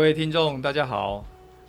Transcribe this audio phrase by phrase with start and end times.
[0.00, 1.22] 各位听众，大家好，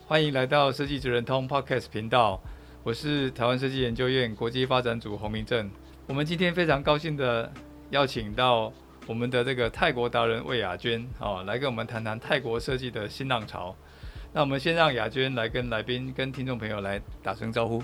[0.08, 2.42] 欢迎来到设计职人通 Podcast 频道。
[2.82, 5.70] 我是台湾设计研究院国际发展组洪明正。
[6.08, 7.52] 我们今天非常高兴的
[7.90, 8.72] 邀请到
[9.06, 13.76] 我们的这个泰国达人魏雅娟，哦，来跟我们谈谈泰国设计的新浪潮。
[14.32, 17.84] 那我们先让雅娟来跟来宾、跟听众朋友来打声招呼。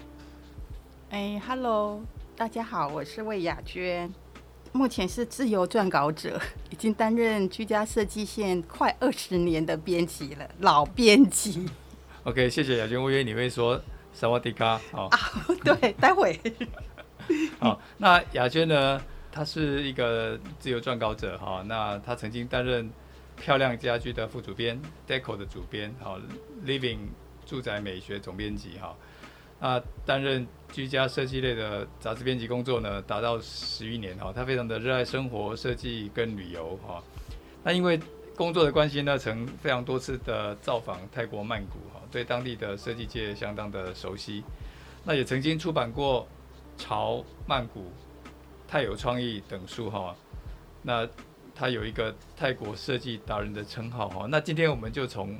[1.09, 2.01] 哎，Hello，
[2.37, 4.09] 大家好，我是魏雅娟。
[4.71, 6.39] 目前是自由撰稿者，
[6.69, 11.67] 已经担任居家设计线快二十年的编辑了，老编辑。
[12.23, 13.81] OK，谢谢雅娟，我以为你会说
[14.13, 14.79] 萨瓦迪卡。
[14.91, 15.19] 好，啊，
[15.63, 16.39] 对，待会。
[17.59, 19.01] 好，那雅娟呢？
[19.31, 21.63] 她是一个自由撰稿者哈。
[21.67, 22.89] 那她曾经担任
[23.35, 26.17] 漂亮家居的副主编，Deco 的主编，好
[26.65, 26.97] ，Living
[27.45, 28.95] 住宅美学总编辑哈。
[29.59, 34.31] 啊，担任居家设计类的杂志编辑工作呢，达到十余年哈。
[34.31, 37.01] 他非常的热爱生活设计跟旅游哈。
[37.63, 37.99] 那因为
[38.35, 44.43] 工作的关系呢，曾非常多次的造访泰国曼谷哈，对当地的设计界相当的熟悉。
[45.03, 46.27] 那也曾经出版过
[46.81, 47.79] 《潮曼谷》
[48.67, 50.15] 《泰有创意》等书哈。
[50.83, 51.09] 那
[51.55, 54.27] 他有一个泰国设计达人的称号哈。
[54.29, 55.35] 那今天我们就从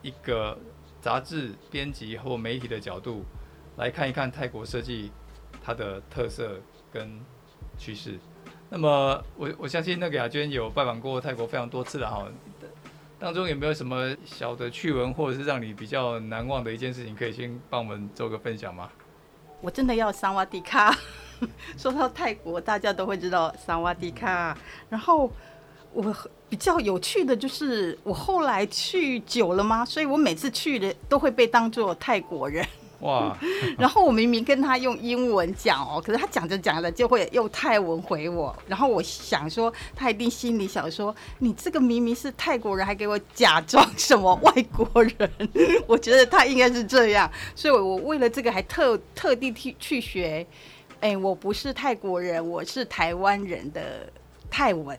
[0.00, 0.58] 一个
[1.02, 3.22] 杂志编辑或媒体的角度。
[3.78, 5.10] 来看一看泰国设计
[5.64, 6.60] 它的特色
[6.92, 7.18] 跟
[7.78, 8.18] 趋势。
[8.68, 12.28] 那么我我相信那个雅娟有拜访过泰国非常多次了哈。
[13.18, 18.90] 当中有没有什么小的趣闻，或者是让你比较难忘的一件事情，可以先帮我们做个分享吗？
[19.60, 20.96] 我真的要桑瓦迪卡。
[21.76, 24.56] 说到泰国，大家都会知道桑瓦迪卡。
[24.88, 25.28] 然后
[25.92, 26.14] 我
[26.48, 29.84] 比较有趣的就是，我后来去久了吗？
[29.84, 32.64] 所以我每次去的都会被当作泰国人。
[33.00, 33.36] 哇！
[33.78, 38.54] 然后我明明跟他用英文讲哦，可是他讲着讲着就会用泰文回我。
[38.66, 45.30] 然后我想说，他一定心里想说，你这个明明是泰国人，还给我假装什么外国人？
[45.86, 50.44] 我觉得他应该是这样，所以我为了这个还特特地去去学。
[51.00, 54.12] 哎，我不是泰国人，我是台湾人的
[54.50, 54.98] 泰文，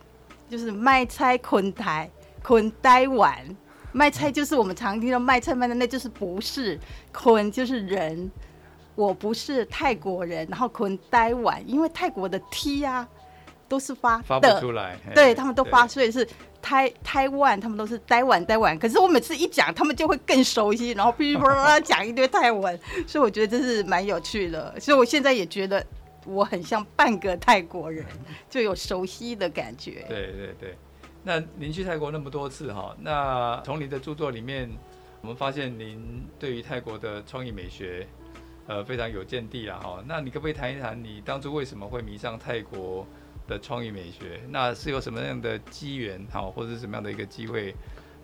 [0.50, 2.09] 就是麦菜坤台
[2.42, 3.44] 坤台湾。
[3.92, 6.80] 卖菜就是我们常听到卖菜卖的，那就是不是
[7.12, 8.30] 坤就是人，
[8.96, 13.08] 我不是泰国人，然后坤呆碗，因为泰国的 T 啊
[13.68, 16.28] 都是发的发不出来，对他们都发，所以是
[16.62, 18.78] 台台湾，他们都是呆碗呆碗。
[18.78, 24.80] 可是我每次一讲，他们就会更熟悉，然后噼里啪啦讲一堆泰文，所以我觉得这是蛮有趣的。
[24.80, 25.86] 所以我现在也觉得
[26.26, 28.06] 我很像半个泰国人，
[28.50, 30.06] 就有熟悉的感觉。
[30.10, 30.78] 对对对。
[31.29, 34.67] 那您去泰国那么多次哈，那从您的著作里面，
[35.22, 38.07] 我们发现您对于泰国的创意美学，
[38.66, 40.03] 呃，非常有见地了哈。
[40.07, 43.06] 那你可不可以谈一谈你当初为什么会迷上泰国
[43.47, 44.41] 的创意美学？
[44.50, 47.75] 那是有什么样的机缘哈，或者是什么样的一个机会，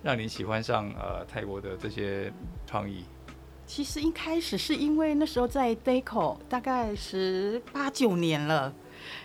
[0.01, 2.33] 让你喜欢上呃泰国的这些
[2.65, 3.03] 创意？
[3.67, 8.73] 其实一开始是因为那时候在 Deco 大概十八九年了。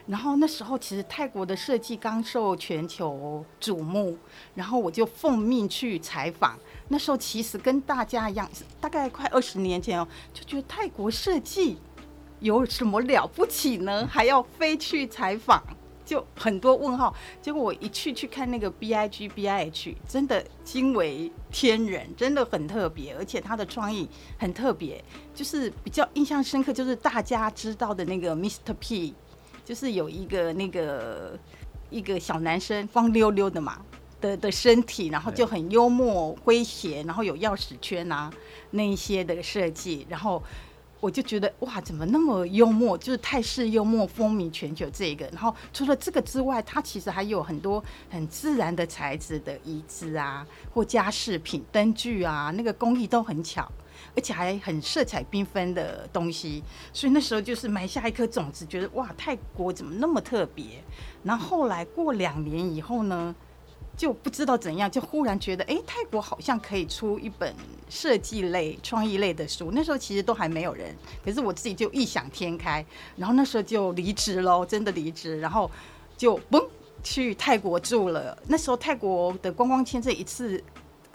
[0.07, 4.17] 然后那时候其实泰国的设计刚受全球瞩目，
[4.55, 6.59] 然后我就奉命去采访。
[6.89, 11.79] 那时候其实跟大家一样，大概快二十年前哦，就觉得泰国设计
[12.41, 14.07] 有什么了不起呢？
[14.11, 15.63] 还要飞去采访，
[16.05, 17.15] 就很多问号。
[17.41, 24.09] 结果我一去去看那个 B I G B I H，真的惊为天人，真的很特别，而且他的创意
[24.39, 25.03] 很特别。
[25.35, 28.75] 就是比较印象深刻，就是大家知道的那个 Mr.
[28.81, 29.15] P。
[29.71, 31.39] 就是有一个那个
[31.91, 33.81] 一个小男生光溜溜的嘛
[34.21, 38.29] 的的身体，然后就很幽默诙谐，然后有钥匙圈啊
[38.73, 40.43] 那一些的设计，然后
[40.99, 42.99] 我就觉得哇，怎么那么幽默？
[42.99, 45.25] 就是泰式幽默风靡全球这个。
[45.27, 47.81] 然后除了这个之外，它其实还有很多
[48.11, 53.71] 很自然的材质的椅子啊，或家饰品、灯具啊，那个工艺都很巧。
[54.15, 56.63] 而且还很色彩缤纷的东西，
[56.93, 60.83] 所以那时候就是埋下一颗种子，觉得哇，泰国怎么那么特别？
[61.23, 63.35] 然后后来过两年以后呢，
[63.97, 67.55] 就不知道怎样，就忽然觉得，哎、泰国好像可以出一本
[67.89, 69.71] 设计类、创意类的书。
[69.73, 70.95] 那时候其实都还没有人，
[71.25, 72.85] 可是我自己就异想天开，
[73.17, 75.71] 然后那时候就离职喽，真的离职，然后
[76.17, 76.67] 就嘣
[77.03, 78.37] 去泰国住了。
[78.47, 80.63] 那时候泰国的观光签证一次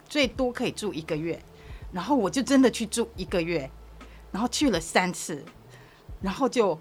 [0.08, 1.40] 最多可以住一个月，
[1.92, 3.70] 然后我就真的去住一个月，
[4.30, 5.42] 然后去了三次，
[6.20, 6.78] 然后就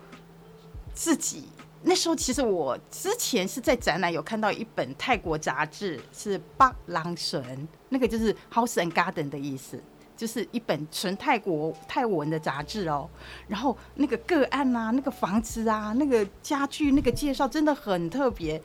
[0.94, 1.46] 自己。
[1.84, 9.82] 那时候其实我之前是在展览有看到一本泰国杂志，是巴郎神，那个就是 House and Garden 的意思，
[10.18, 13.08] 就是一本纯泰国泰文的杂志哦。
[13.48, 18.62] 然后那个个案啊，那个房子啊，那个家具，那个介绍真的很特别，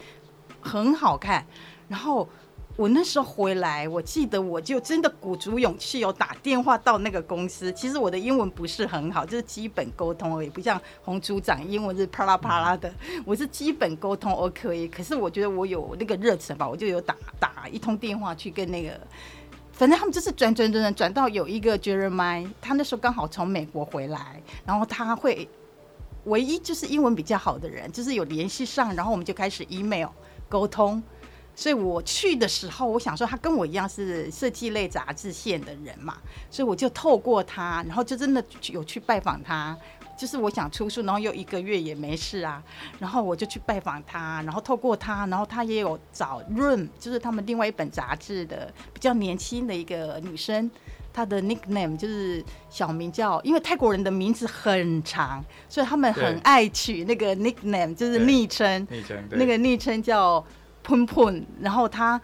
[0.60, 1.46] 很好看。
[1.88, 2.28] 然后。
[2.76, 7.70] 我那时候回来，我记得我就真的鼓足勇气，有打电话到那个公司。
[7.72, 12.90] 其实我的英文不是很好，就是基本沟通而已，不像洪组长英文是啪啦啪啦的。
[13.26, 18.98] 我是基本沟通 OK，可是我觉得我有那个热忱吧，我就有打打一通电话去跟那个，
[19.72, 25.46] 反正他们就是转转转转转到有一个 Jeremy，他那时候刚好从美国回来，然后他会
[26.24, 30.08] 唯一就是英文比较好的人，就是有联系上，然后我们就开始 email
[30.48, 31.02] 沟通。
[31.54, 36.16] 所以我去的时候，我想说他跟我一样是设计类杂志线的人嘛，
[36.50, 39.76] 所以我就透过他，然后就真的有去拜访他。
[40.18, 42.62] 就是我想出书，然后又一个月也没事啊，
[42.98, 50.70] 然后我就去拜访他，然后透过他，然后他也有找 Room，就是他们另外一本杂志的比较年轻的一个女生，
[51.10, 60.44] 她的 nickname 就是小名叫，因为泰国人的名字很长，所以他们很爱取那个 nickname，就是昵称，昵称，那个昵称叫。
[60.90, 62.20] 喷喷，然后他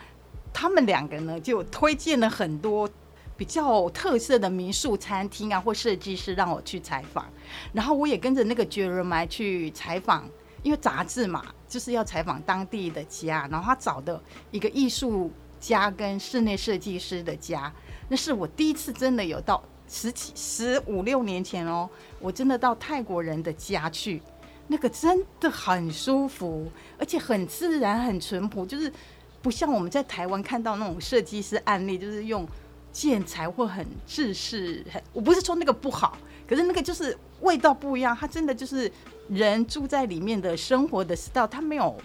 [0.52, 2.88] 他们两个呢就推荐了很多
[3.36, 7.24] 比较特色的民宿餐厅啊，或设计师让我去采访，
[7.72, 10.28] 然后我也跟着那个 Jeremiah 去采访，
[10.64, 14.20] 因为杂志嘛就是要采访当地的家，然后他找的
[14.50, 15.30] 一个艺术
[15.60, 17.72] 家跟室内设计师的家，
[18.08, 24.20] 那是我第一次真的有到十几十五六年前哦，我真的到泰国人的家去。
[24.68, 26.66] 那个真的很舒服，
[26.98, 28.92] 而且很自然、很淳朴，就是
[29.40, 32.46] 不像我们在台湾看到那种设计师案例，就是用
[32.92, 34.84] 建材或很制式。
[34.92, 36.18] 很，我不是说那个不好，
[36.48, 38.16] 可是那个就是味道不一样。
[38.18, 38.90] 它真的就是
[39.28, 41.96] 人住在里面的生活的 style，它没有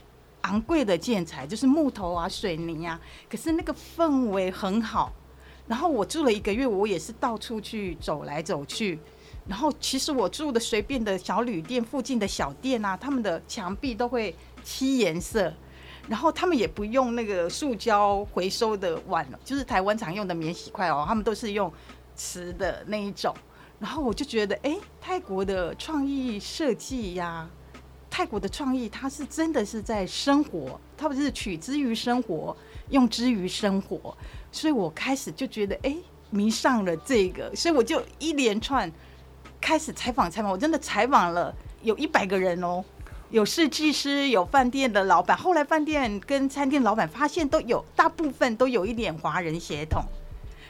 [0.41, 2.99] 昂贵的建材，就是木头啊、水泥啊，
[3.29, 5.11] 可是那个氛围很好。
[5.67, 8.99] 然后我住了一个月，我也是到处去走来走去。
[9.47, 14.33] 然后，其实我住的随便的小旅店附近的小店啊，他们的墙壁都会
[14.63, 15.51] 漆颜色，
[16.07, 21.73] 然后他们也不用那个塑胶回收的碗，就是台湾常用的免洗筷哦，他们都是用
[22.15, 23.35] 瓷的那一种。
[23.79, 27.49] 然后我就觉得，哎，泰国的创意设计呀，
[28.11, 32.55] 泰国的创意，它是真的是在生活，它不是取之于生活，
[32.91, 34.15] 用之于生活。
[34.51, 35.97] 所以我开始就觉得，哎，
[36.29, 38.89] 迷上了这个，所以我就一连串。
[39.61, 41.53] 开始采访采访，我真的采访了
[41.83, 42.83] 有一百个人哦，
[43.29, 45.37] 有设计师，有饭店的老板。
[45.37, 50.03] 后来饭店跟餐厅老板发现都有，大部分都有一点华人血统，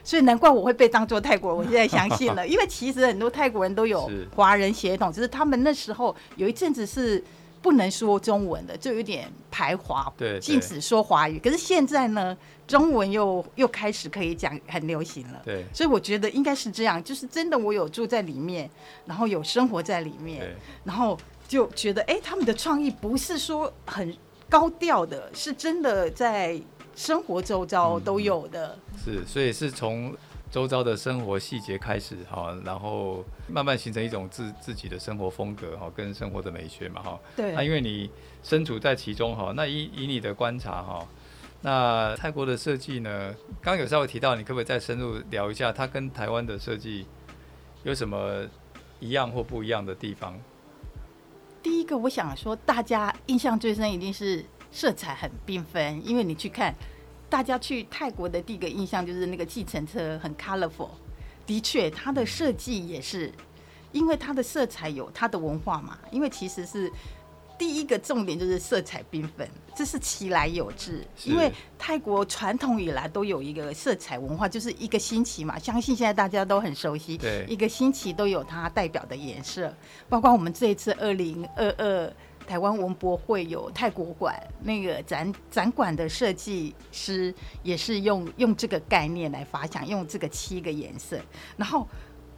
[0.03, 1.57] 所以难怪我会被当做泰国人。
[1.59, 7.23] 我现在相信了， 因为其实很多泰国人都有华人血统，只是他们那时候有一阵子是。
[7.63, 11.37] 不能说中文的，就有点排华，对，禁止说华语。
[11.37, 12.35] 可是现在呢，
[12.71, 15.41] 中文又又开始可以讲，很流行了。
[15.43, 18.69] 对，所以我觉得应该是这样，就是真的，我有住在里面，
[19.05, 24.15] 然后有生活在里面，然后就觉得，哎，他们的创意不是说很
[24.49, 26.57] 高调的，是真的在
[26.95, 28.79] 生活周遭都有的。
[28.93, 30.15] 嗯、是，所以是从。
[30.51, 37.17] 周遭的生活细节开始哈，然后慢慢形成一种自自己的生活风格哈，跟生活的美学嘛哈。
[37.37, 37.53] 对。
[37.53, 38.09] 那因为你
[38.43, 41.07] 身处在其中哈，那以以你的观察哈，
[41.61, 47.05] 那泰国的设计呢，刚刚有稍微提到，你可不可以再深入聊一下，它跟台湾的设计
[47.83, 48.45] 有什么
[48.99, 50.39] 一样或不一样的地方？
[51.61, 56.73] 第一个，我想说，大家印象最深一定是色彩很缤纷，因为你去看。
[57.29, 60.89] 大家去泰国的第一个印象就是那个计程车很 colorful，
[61.45, 63.31] 的确，它的设计也是，
[63.93, 65.97] 因为它的色彩有它的文化嘛。
[66.11, 66.91] 因为其实是
[67.61, 71.05] 第一个重点就是色彩缤纷，这是其来有致。
[71.25, 77.15] 因为泰国传统以来都有一个色彩文化，就是一个星期嘛，相信现在大家都很熟悉。
[77.19, 79.71] 对，一个星期都有它代表的颜色，
[80.09, 82.11] 包括我们这一次二零二二。
[82.47, 91.17] 台湾文博会有泰国馆那个展展馆的设计师也是用用这个概念来发想，用这个七个颜色。
[91.55, 91.87] 然后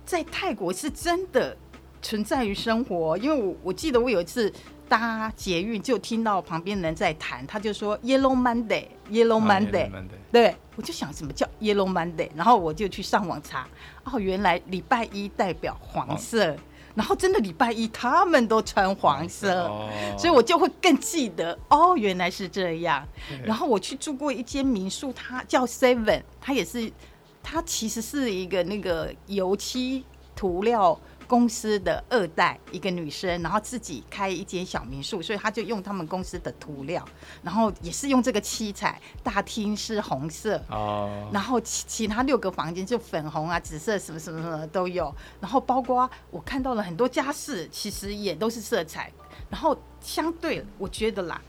[0.06, 1.58] 在泰国是真的
[2.02, 4.54] 存在于生活，因为我我记得我有一次
[4.90, 9.90] 搭捷运就听到旁边人在谈，他就说 Yellow Monday，Yellow Monday，
[10.32, 13.68] 对，我就想什么叫 Yellow Monday，然后我就去上网查，
[14.04, 16.56] 哦，原来礼拜一代表黄色。
[16.96, 23.04] 然后真的礼拜一他们都穿黄色，哦、所以我就会更记得哦，原来是这样。
[23.44, 26.94] 然后我去住过一间民宿，它叫 Seven，它也是，
[27.42, 30.96] 它其实是一个那个油漆涂料。
[31.28, 37.04] 公司的二代一个女生，然后自己开一间小民宿，所以她就用他们公司的涂料，
[37.42, 49.12] 然后也是用这个七彩，大厅是红色哦，然后其其他六个房间就粉红啊、紫色什么什么什么都有，然后包括我看到了很多家饰，其实也都是色彩，
[49.50, 51.42] 然后相对我觉得啦，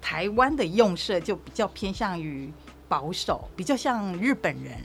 [0.00, 2.52] 台湾的用色就比较偏向于
[2.88, 4.82] 保守，比较像日本人。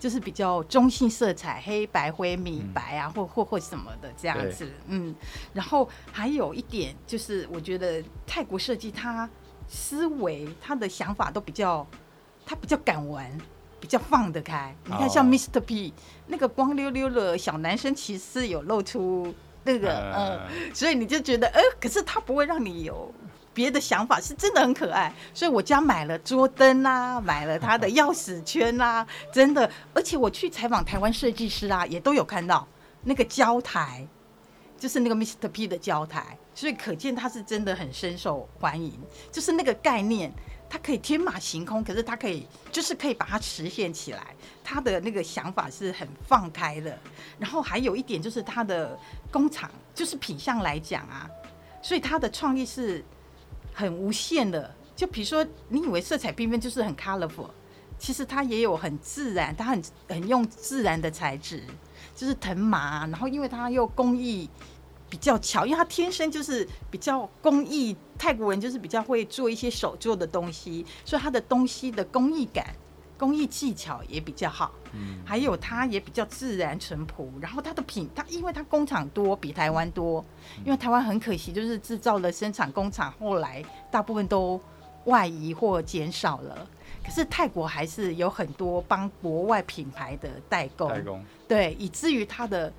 [0.00, 5.14] 就是比较中性色彩，黑白灰米白啊，嗯、或或或什么的这样子，嗯，
[5.52, 9.28] 然后还有一点就是，我觉得泰国设计他
[9.68, 11.86] 思维，他的想法都比较，
[12.46, 13.30] 他比较敢玩，
[13.78, 14.74] 比较放得开。
[14.86, 15.60] 你看，像 Mr.
[15.60, 15.92] P、哦、
[16.28, 23.12] 那个光溜溜的小男生，其实是有露出那个，嗯、呃，所以你就觉得，呃，可是他不会让你有。
[23.52, 29.04] 别的想法是真的很可爱，所以我家买了桌灯啊，买了他的钥匙圈啊，
[29.34, 29.68] 真的。
[29.92, 32.66] 而且我去采访台湾设计师啊，也都有看到
[33.02, 34.06] 那个胶台，
[34.78, 35.48] 就是那个 Mr.
[35.48, 38.92] P 的胶台，所以可见他是真的很深受欢迎。
[39.32, 40.32] 就是那个概念，
[40.68, 44.28] 它可以天马行空，可是它可以就是可以把它实现起来。
[44.62, 46.96] 他的那个想法是很放开的。
[47.36, 48.96] 然后还有一点就是他的
[49.32, 51.28] 工厂，就是品相来讲啊，
[51.82, 53.04] 所以他的创意是。
[53.80, 57.48] 很无限的，就比如说，你以为色彩缤纷就是很 colorful，
[57.98, 61.64] 其实它也有很自然，它很很用自然的材质，
[62.14, 64.48] 就是藤麻，然后因为它又工艺
[65.08, 72.66] 比较巧，因为它天生就是比较工艺，泰国人就是比较会做一些手做的东西，所以它的东西的工艺感。
[73.20, 80.24] 工艺技巧也比较好，嗯，还有它也比较自然淳朴，然后它的品，它因为它工厂多，比台湾多，
[80.64, 84.58] 因为台湾很可惜，就是制造的生产工厂后来大部分都
[85.04, 86.66] 外移或减少了，
[87.04, 92.72] 可是泰国还是有很多帮国外品牌的代工，代工，对，以至于它的。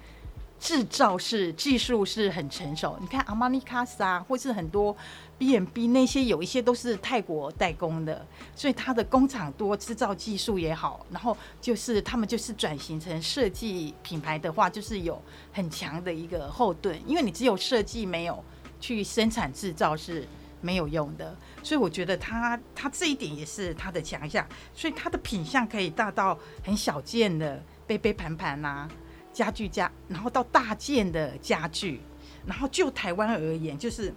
[0.62, 4.96] 制造是技术是很成熟，你看阿玛尼卡萨或是很多
[5.39, 8.24] B&B 那些有一些都是泰国代工的，
[8.56, 15.20] 所以它的工厂多，制造技术也好，然后就是他们就是转型成设计品牌的话，就是有
[15.51, 18.44] 很强的一个后盾，因为你只有设计没有
[18.80, 20.27] 去生产制造是
[20.62, 28.88] 没有用的，所以我觉得它它这一点也是它的强项，所以它的品相可以大到很小件的杯杯盘盘呐。
[29.33, 32.00] 家具家，然后到大件的家具，
[32.45, 34.13] 然后就台湾而言，就是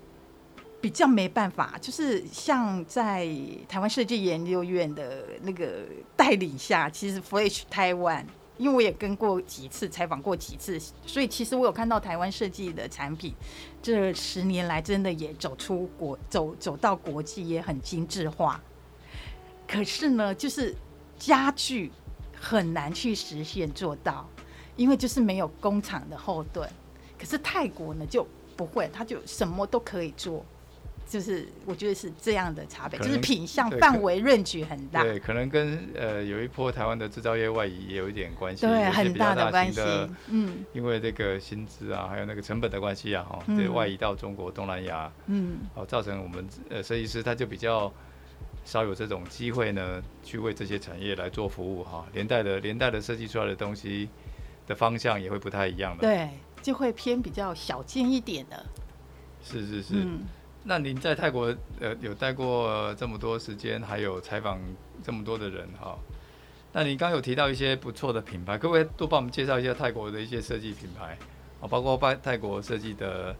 [0.80, 3.28] 比较没办法，就是像在
[3.68, 5.84] 台湾设计研究院的那个
[6.16, 8.26] 带领下，其实 Flash 台湾，
[8.58, 13.34] 因为我也跟过几次采访过几次，所以其实我有看到台湾设计的产品，
[13.80, 18.60] 这十年来真的也走出国，走走到国际也很精致化。
[19.66, 20.74] 可是呢，就是
[21.16, 21.90] 家具
[22.38, 24.28] 很难去实现做到。
[24.76, 26.68] 因为就是没有工厂的后盾，
[27.18, 28.26] 可是泰国呢就
[28.56, 30.44] 不会，他就什么都可以做，
[31.06, 35.02] 就是我觉得是这样的差别，就是品相范围 range 很大。
[35.02, 39.80] 对，可能跟呃有一波台湾的制造业外移也有一点关系，对，很大的关系。
[40.28, 47.92] 嗯，因为这个薪资啊，还有那个成本的关系啊，哈，对，外移到中国东南亚，嗯，好，造成我们呃设计师他就比较
[48.64, 54.08] 少有这种机会呢，去为这些产业来做服务哈，连带的连带的设计出来的东西。
[54.66, 56.30] 的方向也会不太一样的，对，
[56.62, 58.64] 就会偏比较小件一点的。
[59.42, 60.20] 是是是，嗯、
[60.62, 64.58] 那您在泰国呃有待过这么多时间，还有采访
[65.02, 65.98] 这么多的人哈，
[66.72, 71.18] 那你刚有提到一些不错的品牌，可不可以多帮我们介绍一下泰国的一些设计品牌
[71.60, 71.68] 啊？
[71.68, 73.36] 包括泰泰国设计的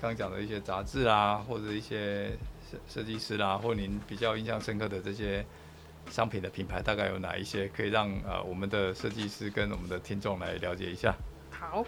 [0.00, 2.30] 刚讲的一些杂志啊，或者一些
[2.70, 5.44] 设设计师啦，或您比较印象深刻的这些。
[6.10, 11.14] 商品的品牌大概有哪一些，可以让呃我们的设计师跟我们的听众来了解一下？
[11.50, 11.84] 好，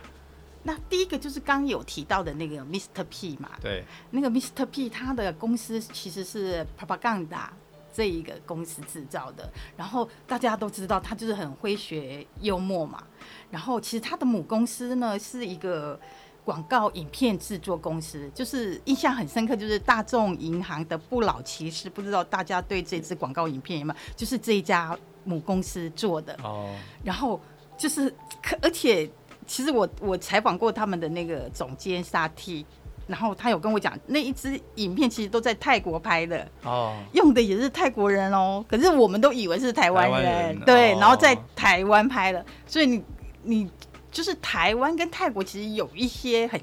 [0.62, 3.04] 那第一个就是刚有提到的那个 Mr.
[3.10, 4.64] P 嘛，对，那个 Mr.
[4.66, 7.48] P 他的公司其实是 Propaganda
[7.92, 13.04] 这一个公司制造的，然后大家都知道他就是很诙谐幽默嘛，
[13.50, 16.00] 然后其实他的母公司呢是一个。
[16.44, 24.00] 广告影片制作公司，就是印象很深刻，就是大众银行的不老骑士，不知道大家对这支广告影片有没有？
[24.14, 26.68] 就是这一家母公司做的哦。
[27.02, 27.40] 然后
[27.78, 28.14] 就是，
[28.60, 29.10] 而且
[29.46, 32.66] 其实我我采访过他们的那个总监沙提，
[33.06, 38.62] 然后他有跟我讲，那一支影片其实都在泰国拍的哦，用的也是泰国人哦。
[38.68, 43.02] 可是我们都以为是台湾人，台湾人对，然后在台湾拍的，所以你
[43.42, 43.70] 你。
[44.14, 46.58] 就是台湾跟泰国其实有一些很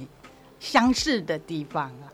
[0.58, 2.08] 相似的地方啊。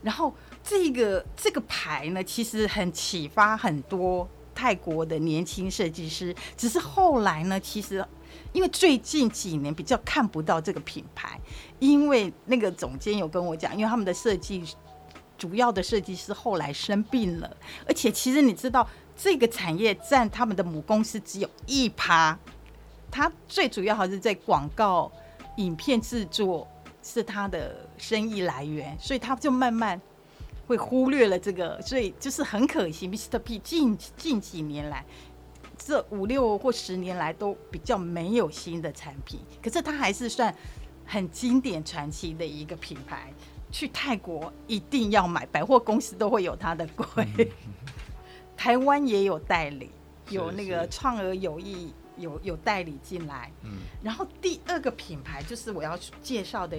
[0.00, 6.34] 然后这个这个牌呢，其实很启发很多泰国的年轻设计师。
[6.56, 8.06] 只是后来呢，其实
[8.52, 11.40] 因为最近几年比较看不到这个品牌，
[11.80, 14.62] 因为那个总监有跟我讲，因为他们的设计
[15.36, 17.56] 主要的设计师后来生病了，
[17.88, 22.38] 而且其实你知道，这个产业占他们的母公司只有一趴，
[23.10, 25.10] 他最主要还是在广告、
[25.56, 26.66] 影片制作
[27.02, 30.00] 是他的生意来源，所以他就慢慢
[30.66, 33.38] 会忽略了这个，所以就是很可惜，Mr.
[33.38, 35.04] P 近近几年来，
[35.78, 40.54] 这五六或十年来都比较没有新的产品，可是他还是算
[41.04, 43.32] 很经典传奇的一个品牌。
[43.72, 47.26] 去泰国一定要买，百货公司都会有它的柜。
[47.36, 47.46] 嗯、
[48.56, 49.90] 台湾也有代理，
[50.30, 53.50] 有那个创儿有意有有代理进来。
[53.62, 56.76] 嗯，然后第二个品牌就是我要介绍的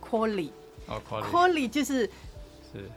[0.00, 0.50] Colly。
[0.86, 2.08] 哦，Colly 就是
[2.72, 2.90] 是，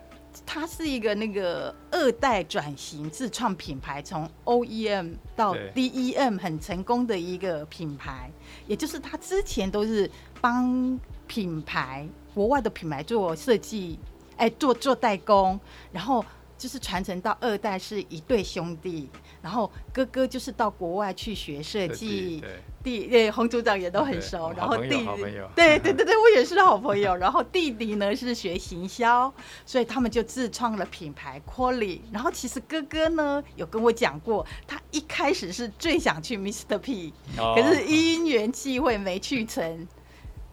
[0.45, 8.31] 它是一个那个二代转型自创品牌，从 OEM 到 DEM 很成功的一个品牌。
[8.67, 10.09] 也就是它之前都是
[10.41, 12.07] 帮品牌。
[12.33, 13.99] 国外的品牌做设计，
[14.37, 15.59] 哎，做做代工，
[15.91, 16.25] 然后
[16.57, 19.09] 就是传承到二代是一对兄弟，
[19.41, 22.49] 然后哥哥就是到国外去学设计，对，
[22.83, 25.05] 弟，对，洪组长也都很熟，然后弟弟，
[25.55, 29.33] 对对对 对，我也是好朋友，然后弟弟呢是学行销，
[29.65, 36.77] 所以他们就自创了品牌 Colly，然后其实哥哥呢有跟我讲过，他一开始是最想去 Mr.
[36.77, 39.87] P，可是因缘际会没去成。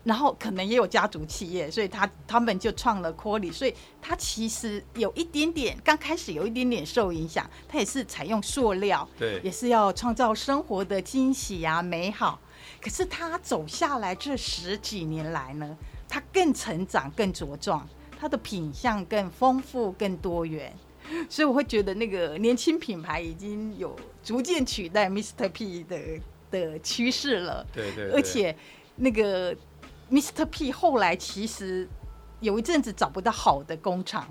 [0.02, 12.40] 然后可能也有家族企业，所以他他们就创了 Colly，所以他其实有一点点，刚开始有一点点受影响，他也是采用塑料，对，也是要创造生活的惊喜啊美好。
[12.80, 15.76] 可是他走下来这十几年来呢，
[16.08, 17.86] 他更成长更茁壮，
[18.18, 20.74] 他的品相更丰富更多元，
[21.28, 25.46] 所以我会觉得那个年轻品牌已经有逐渐取代 Mr.
[25.50, 25.98] P 的
[26.50, 28.56] 的趋势了，对对，而且
[28.96, 29.54] 那个。
[30.10, 30.44] Mr.
[30.46, 31.88] P 后来其实
[32.40, 34.26] 有一阵子找不到好的工厂，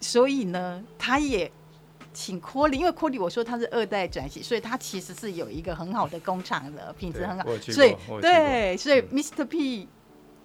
[0.00, 1.50] 所以呢，他也
[2.14, 9.44] 请 Colly，因为 Colly 我说他是二代转型，所以他其实是有一个很好的工厂的，品质很好，所以对，所以 Mr.
[9.44, 9.86] P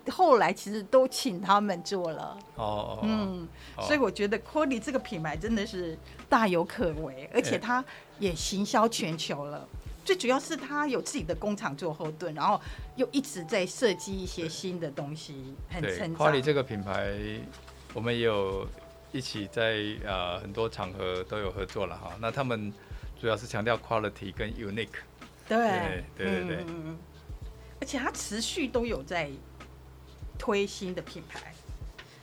[0.09, 2.37] 后来其实都请他们做了。
[2.55, 3.47] 哦，嗯，
[3.81, 7.85] 所以我觉得 Colly 这个品牌真的是大有可为，而且他
[8.19, 9.67] 也行销全球了。
[10.03, 12.59] 最主要是他有自己的工厂做后盾，然后
[12.95, 16.27] 又一直在设计一些新的东西，很成长。
[16.27, 17.13] Colly 这个品牌，
[17.93, 18.67] 我们也有
[19.11, 22.11] 一起在呃很多场合都有合作了哈。
[22.19, 22.73] 那他们
[23.19, 24.87] 主要是强调 quality 跟 unique。
[25.47, 26.97] 对对对对、嗯。
[27.79, 29.29] 而且他持续都有在
[30.37, 31.53] 推新的品牌，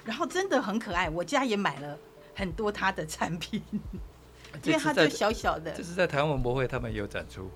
[0.05, 1.09] 然后真的很可爱。
[1.09, 1.99] 我家也买了
[2.35, 3.63] 很多他的产品。
[4.65, 7.51] 因为它就小小的，这是在台湾文博会，他们也有展出，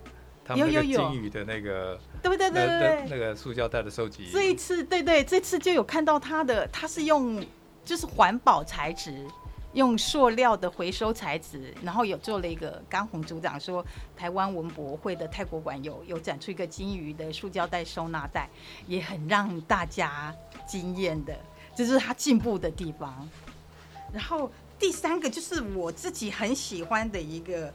[0.45, 4.29] 他们那个金鱼的那个，对对对对，那个塑胶袋的收集。
[4.33, 7.45] 这一次，对对，这次就有看到它的，它是用
[7.85, 9.27] 就是环保材质，
[9.73, 12.83] 用塑料的回收材质，然后有做了一个。
[12.89, 13.85] 刚红组长说，
[14.17, 18.49] 台湾文博会的泰国馆有有展出一个金鱼的塑胶袋收纳袋，
[18.87, 20.35] 也很让大家
[20.67, 21.37] 惊艳的，
[21.75, 23.29] 这是它进步的地方。
[24.13, 24.51] 然后。
[24.79, 27.73] 第三个就是我自己很喜欢的一个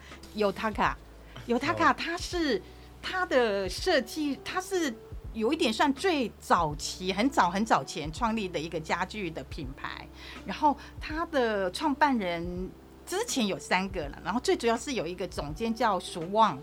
[1.47, 2.62] Yotaka，Yotaka 它是
[3.01, 4.93] 它的设计，它是
[5.33, 10.07] 有一点算最早期、很早很早前创立的一个家具的品牌。
[10.45, 12.69] 然后它的创办人
[13.05, 16.57] 之前有三个了，然后最主要是有一个总监叫舒旺。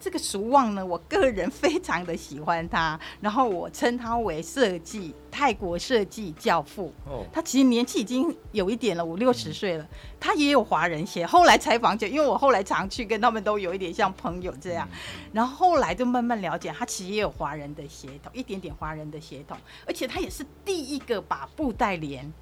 [0.00, 6.92] 这个蜀旺呢，我个人非常的喜欢他， 然后我称他为设计泰国设计教父。
[7.04, 9.86] 哦，他其实年纪已经有一点了，五六十岁了。
[10.20, 14.88] 他也有华人血，后来采访就，因为我后来常去跟他们都有一点像朋友这样，
[15.32, 19.56] 然后后来就慢慢了解，他其实也有华人的血统，一点点华人的血统，
[19.86, 22.32] 而且他也是第一个把布袋莲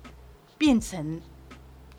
[0.59, 1.21] 变成。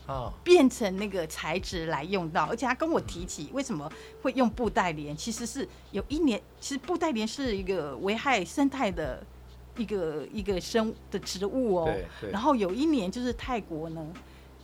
[0.08, 3.92] 哦，变成那个材质来用到，而且他跟我提起为什么
[4.22, 9.22] 会用布袋莲，其实是有一年，其实布袋莲是一个危害生态的
[9.76, 11.94] 一个一个生的植物哦。
[12.32, 14.02] 然后有一年就是泰国呢，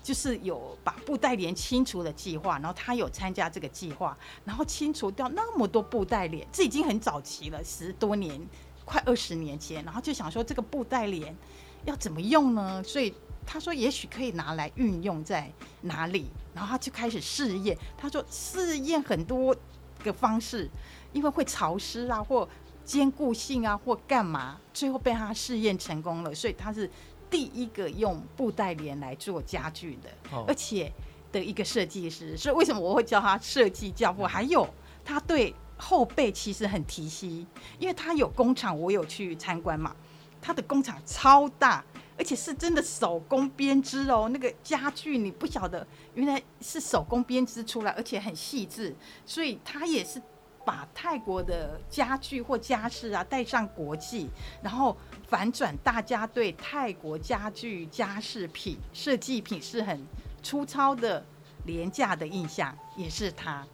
[0.01, 8.39] 就是有把布袋莲清除的计划，然后他有参加这个计划，然后清除掉那么多布袋莲，这已经很早期了，十多年，
[8.85, 11.35] 快二十年前，然后就想说这个布袋莲
[11.83, 12.81] 要怎么用呢？
[12.81, 13.13] 所以。
[13.45, 15.51] 他说：“也许可以拿来运用在
[15.81, 17.77] 哪里？”然后他就开始试验。
[17.97, 19.55] 他说：“试验很多
[20.03, 20.69] 个方式，
[21.11, 22.47] 因为会潮湿啊，或
[22.83, 26.89] 坚固性啊或干嘛，最后被他试验成功了，所以他是
[27.29, 30.91] 第一个用布袋帘来做家具的，哦、而且
[31.31, 32.37] 的一个设计师。
[32.37, 34.25] 所以为什么我会叫他设计教父？
[34.25, 34.67] 还有
[35.05, 37.45] 他对后辈其实很提携，
[37.79, 39.95] 因为他有工厂，我有去参观嘛，
[40.41, 41.83] 他的工厂超大。
[42.17, 48.95] 而且是真的手工编织哦，那个家具你不晓得，原来是手工编织出来，而且很细致，
[49.25, 50.21] 所以他也是
[50.65, 54.29] 把泰国的家具或家饰啊带上国际，
[54.61, 54.95] 然后
[55.27, 60.05] 反转大家对泰国家具家饰品设计品是很
[60.41, 61.25] 粗糙的
[61.65, 63.65] 廉价的印象，也是他。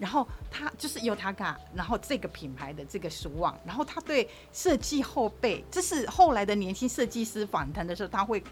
[0.00, 8.42] 然后他就是 Yotaka，然后这个品牌的这个俗望，然后他对设计后辈，这是后来的年轻设计师访谈的时候，他会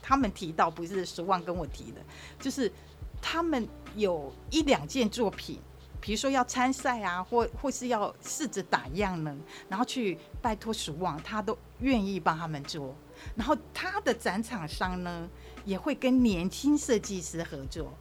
[0.00, 2.00] 他们提到，不是俗望跟我提的，
[2.38, 2.72] 就是
[3.20, 5.58] 他们有一两件作品，
[6.00, 9.36] 比如说要参赛啊，或或是要试着打样呢，
[9.68, 12.94] 然后去拜托俗望，他都愿意帮他们做，
[13.34, 15.28] 然后他的展场商呢，
[15.64, 17.92] 也会跟年轻设计师合作。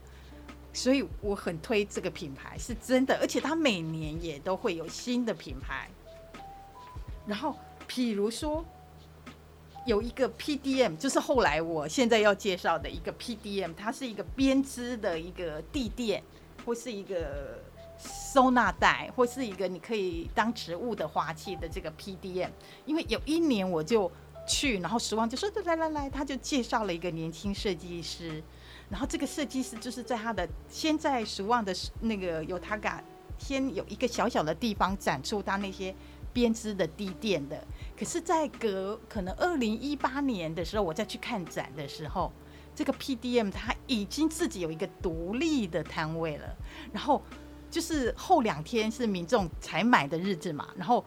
[0.74, 5.90] 所以我很推这个品牌，是真的，而且它每年也都会有新的品牌。
[7.28, 7.56] 然后，
[7.88, 8.64] 譬如说
[9.86, 16.24] 有一个 PDM，就是后来我现在要介绍的一个 PDM，它是一个编织的一个地垫，
[16.66, 17.60] 或是一个
[18.00, 22.50] 收纳袋，或是一个你可以当植物的花器的这个 PDM。
[22.86, 24.10] 因为有一年我就
[24.48, 28.42] 去，然后时光就说：“来来来，他就介绍了一个年轻设计师。”
[28.92, 33.02] 然后这个设计师就是在他的先在俗望的那个有他嘎
[33.38, 35.96] 先有一个小小的地方展出他那些
[36.34, 37.66] 编织的地垫的，
[37.98, 42.32] 可是，在隔可能二零一八年的时候，我再去看展的时候，
[42.76, 46.56] 这个 PDM 他已经自己有一个独立的摊位了。
[46.94, 47.22] 然后
[47.70, 51.04] 就是后两天是民众才买的日子嘛，然后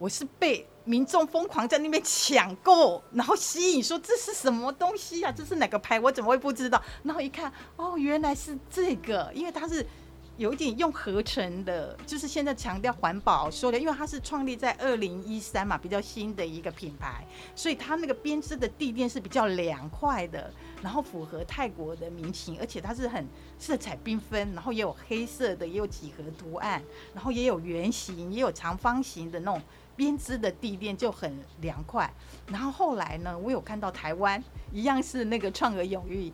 [0.00, 0.66] 我是被。
[0.82, 5.30] 民众疯狂在那边抢购，然后吸引说，这是什么东西啊？
[5.30, 6.00] 这是哪个牌？
[6.00, 6.82] 我怎么会不知道？
[7.04, 9.86] 然后一看，哦，原来是这个，因为它是
[10.38, 20.50] 有一点用合成的，就是现在强调环保说的，因为它是创立在二零一三嘛，比较新的一个品牌，所以它那个编织的地垫是比较凉快的，
[20.82, 23.24] 然后符合泰国的民情，而且它是很
[23.58, 26.82] 色彩缤纷，然后也有黑色的，也有几何图案，
[27.14, 29.62] 然后也有圆形，也有长方形的那种。
[29.96, 32.10] 编织的地垫就很凉快，
[32.46, 36.32] 然后后来呢，我有看到台湾一样是那个创儿永裕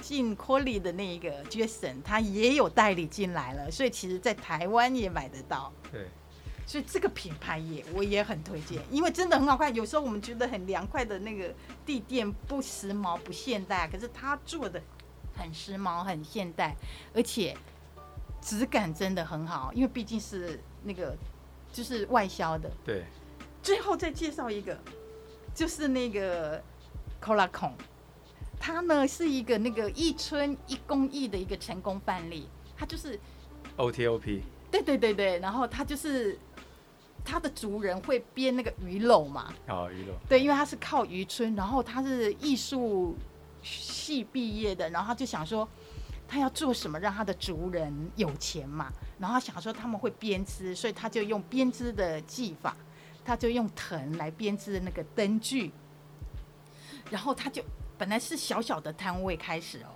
[0.00, 5.70] 进 Colly 的那个 Jason，他也有代理进来了，所以其实在台湾也买得到。
[5.90, 6.06] 对，
[6.66, 9.74] 所以这个品牌也我也很推荐，因为真的很好看。
[9.74, 14.80] 有时候我们觉得很凉快的那个地垫不时髦不现代，可是他做的
[15.36, 16.74] 很时髦很现代，
[17.14, 17.54] 而且
[18.40, 21.14] 质感真的很好，因为毕竟是那个。
[21.72, 23.04] 就是外销的，对。
[23.62, 24.76] 最后再介绍一个，
[25.54, 26.62] 就是那个
[27.20, 27.72] Corakon，
[28.60, 32.48] 它呢是一个那个一村一工艺的一个成功范例。
[32.76, 33.18] 它就是
[33.76, 35.38] OTOP，对对对对。
[35.38, 36.36] 然后它就是
[37.24, 40.28] 它的族人会编那个鱼篓嘛，哦，鱼篓。
[40.28, 43.16] 对，因为他是靠渔村，然后他是艺术
[43.62, 45.66] 系毕业的，然后他就想说。
[46.32, 48.90] 他要做什么让他的族人有钱嘛？
[49.18, 52.74] 然后他想说他们会编织，所以他就用编织的技法，
[53.22, 55.70] 他就用藤来编织那个灯具。
[57.10, 57.62] 然后他就
[57.98, 59.92] 本来是小小的摊位开始哦，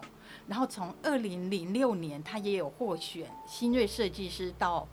[0.47, 4.87] 然后从二零零六年他也有获选新锐设计师到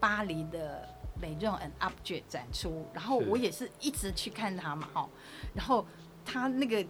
[0.00, 0.88] 巴黎的
[1.22, 5.08] Maison and Objet 展出，然后我也是一直去看他嘛，哈，
[5.54, 5.86] 然后
[6.24, 6.84] 他那个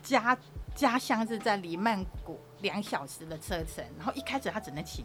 [0.00, 0.38] 家
[0.76, 2.38] 家乡是在黎曼谷。
[2.62, 5.04] 两小时的车程，然后一开始他只能请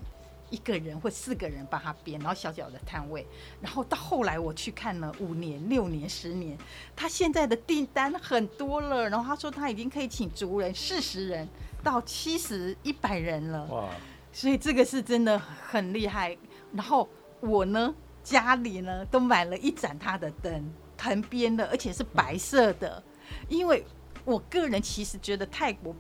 [0.52, 3.26] 一个人或四个人帮他编，然后小小的摊位，
[3.62, 6.58] 然后到后来我去看了五年、六年、十年，
[6.96, 11.48] 他现在的订单很多了，然后他说他已经可以请族人四十人
[11.84, 13.90] 到七十、一百人了，哇！
[14.32, 16.38] 所以这个是真的很厉害。
[16.74, 23.02] 然后我呢，家里呢都买了一盏他的灯，藤编的，而且是白色的，
[23.50, 23.84] 因为
[24.24, 25.96] 我个人其实觉得泰国。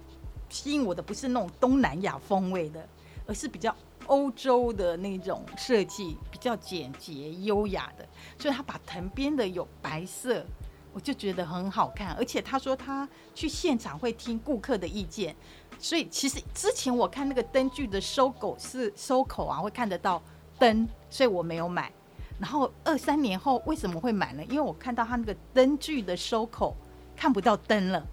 [0.49, 2.87] 吸引我的不是那种东南亚风味的，
[3.27, 3.75] 而是比较
[4.07, 8.07] 欧洲的那种设计，比较简洁优雅的。
[8.37, 10.45] 所以他把藤编的有白色，
[10.93, 12.13] 我就觉得很好看。
[12.13, 15.35] 而且他说他去现场会听顾客的意见，
[15.79, 20.21] 所以其实之前我看那个灯具的收口是收口啊，会看得到
[20.59, 21.91] 灯，所以我没有买。
[22.37, 24.43] 然后二三年后为什么会买呢？
[24.49, 26.75] 因为我看到他那个灯具的收口
[27.15, 28.05] 看不到灯了。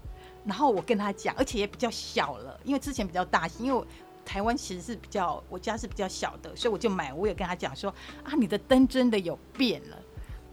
[0.45, 3.85] 然后我跟他讲，而且也比较小了，因为之前比较大型，因为
[4.25, 7.13] 台湾其实是比较，我家是比较小的，所以我就买。
[7.13, 9.97] 我也跟他讲说啊，你的灯真的有变了。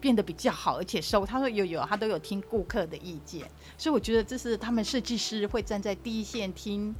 [0.01, 6.95] 变得比较好，而且收他说有有，他都有听顾客的意见，所以我觉得这是他们设计师会站在第一线听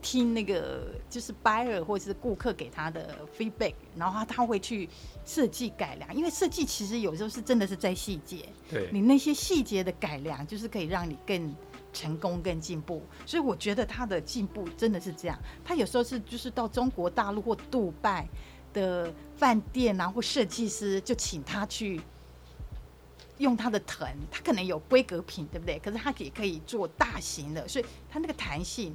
[0.00, 4.88] 听那个就是 buyer 或者是顾客给他的 feedback，然后他他会去
[5.26, 11.54] 设计改良，因为设计其实有时候是真的是在细节，对你那些细节的改良，就是可以让你更
[11.92, 13.02] 成功、跟进步。
[13.26, 18.28] 所以我觉得他的进步真的是这样，他有时候是就是到中国大陆或杜拜
[18.72, 22.00] 的饭店啊，或设计师就请他去。
[23.38, 25.78] 用他的藤，他可能有规格品，对不对？
[25.78, 28.94] 可是他也可以做大型的，所以他那个弹性，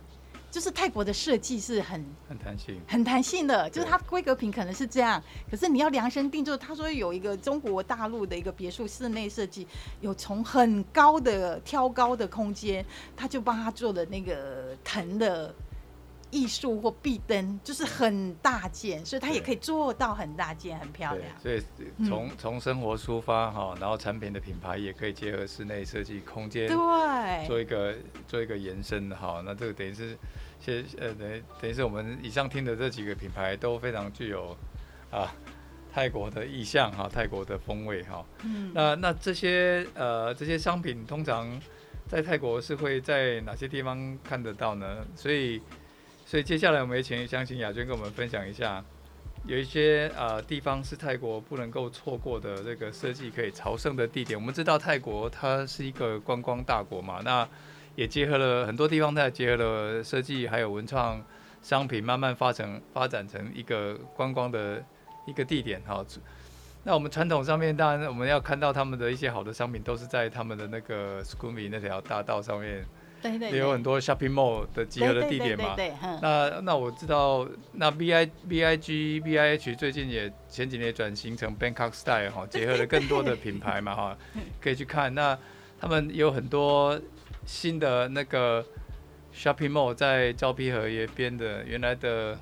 [0.56, 3.70] 就是泰国的设计是很很弹性，很弹性的。
[3.72, 6.56] 就是它规格品可能是这样，可是你要量身定做。
[6.56, 9.68] 他说有一个中国大陆的一个别墅室内设计，
[10.00, 12.86] 有从很高的挑高的空间，
[13.18, 15.54] 他就帮他做的那个藤的。
[16.32, 21.30] 艺术或壁灯就是很大件，所以他也可以做到很大件，很漂亮。
[21.40, 21.64] 所以
[22.06, 27.96] 从从生活出发哈，然后产品的品牌也可以结合室内设计空间，对，做一个
[28.28, 29.42] 做一个延伸哈。
[29.46, 30.18] 那这个等于是，
[30.60, 34.56] 其实呃等于等于是我们以上听的这几个品牌都非常具有
[35.12, 35.34] 啊
[35.94, 38.26] 泰国的意象哈，泰国的风味哈。
[38.44, 41.60] 嗯，那那这些呃这些商品通常
[42.08, 45.06] 在泰国是会在哪些地方看得到呢？
[45.16, 45.62] 所以。
[46.28, 48.84] 所以接下来我们也请相信雅娟跟我们分享一下，
[49.46, 54.38] 有一些呃地方是泰国不能够错过的这个设计可以朝圣的地点。
[54.38, 57.48] 我们知道泰国它是一个观光大国嘛，那
[57.96, 61.24] 也结合了很多地方，它也结合了设计还有文创
[61.62, 64.84] 商品，慢慢发展发展成一个观光的
[65.26, 66.06] 一个地点哈。
[66.84, 72.86] 那我们传统上面当然我们要看到他们的一些好的商品，都是在他们的那个 Sukhumvit 那条大道上面。
[73.50, 75.76] 也有很多 shopping mall 的集合的地点嘛。
[76.22, 84.18] 那那我知道，那 B I B I G B I H 最近也前几年转型成 Bangkok Style 哈，结合了更多的品牌嘛哈，
[84.62, 85.12] 可以去看。
[85.16, 85.36] 那
[85.80, 87.02] 他们有很多
[87.46, 88.66] 新的那个
[89.34, 92.38] shopping mall 在胶皮河也边的，原来的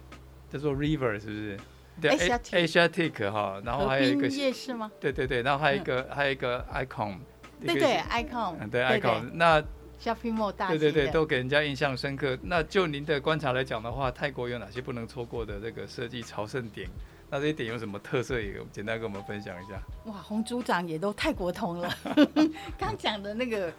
[0.49, 1.57] 叫做 River 是不是？
[2.01, 4.91] 对，Asiatic 哈，然后还有一个夜市吗？
[4.99, 7.17] 对对对，然后还有一个还有一个 Icon。
[7.61, 8.69] 对对，Icon。
[8.69, 9.63] 对 Icon，那。
[10.01, 12.37] Shopping Mall 大对对对，都给人家印象深刻。
[12.41, 16.89] 那就您的观察来讲的话，泰国有哪些不能错过的这个设计朝圣点？
[17.29, 18.41] 那这些点有什么特色？
[18.41, 19.81] 也简单跟我们分享一下。
[20.03, 21.89] 哇，洪组长也都泰国通了。
[22.77, 23.71] 刚讲的那个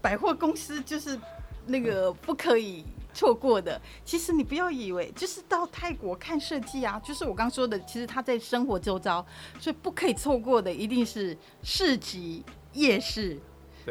[0.00, 1.18] 百货公司就是
[1.66, 3.80] 那个不可以错过的。
[4.04, 9.24] 其实你不要以为就是到泰国看设计啊，就是我刚说的，其实他在生活周遭，
[9.58, 13.38] 所以不可以错过的一定是市集、夜市。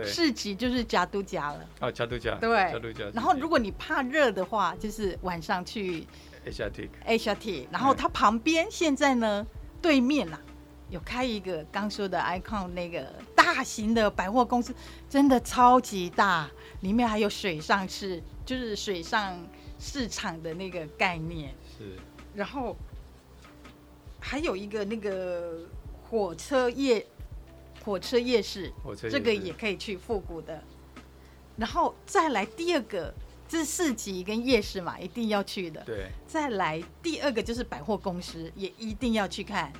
[0.06, 3.06] 市集就是加都加了啊，加都加对，加都加。
[3.13, 6.08] 然后如果你怕热的话，就是晚上去
[6.45, 7.67] Asiatic，Asiatic。
[7.69, 9.45] 然后它旁边现在呢，
[9.82, 10.39] 对面呐
[10.89, 14.73] 有开一个刚说的 Icon 那个大型的百货公司，
[15.10, 16.49] 真的超级大，
[16.82, 19.38] 里面还有水上市，就是水上
[19.80, 21.54] 市场的那个概念。
[21.78, 21.97] 是。
[22.34, 22.75] 然后
[24.19, 25.60] 还有一个那个
[26.10, 27.06] 火车夜。
[27.86, 30.62] 火车夜市，火车这个也可以去复古的，
[31.56, 33.12] 然后再来第二个，
[33.47, 35.82] 这是市集跟夜市嘛，一定要去的。
[35.86, 36.10] 对。
[36.28, 39.71] 再来第二个就是百货公司，也一定要去看。